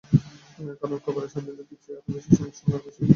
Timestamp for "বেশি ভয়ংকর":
2.85-3.07